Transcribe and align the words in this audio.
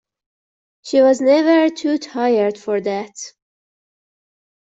She 0.81 0.99
was 0.99 1.21
never 1.21 1.69
too 1.69 1.99
tired 1.99 2.57
for 2.57 2.81
that. 2.81 3.13